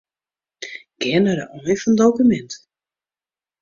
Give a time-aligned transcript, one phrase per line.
[0.99, 2.51] Gean nei de ein fan dokumint.